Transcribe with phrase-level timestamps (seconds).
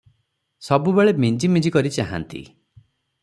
[0.67, 2.41] ସବୁବେଳେ ମିଞ୍ଜି ମିଞ୍ଜି କରି ଚାହାଁନ୍ତି।